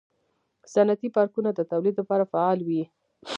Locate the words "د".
1.53-1.59